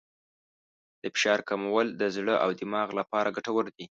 [1.01, 3.85] د فشار کمول د زړه او دماغ لپاره ګټور دي.